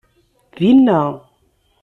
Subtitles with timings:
[0.57, 0.99] Dinna.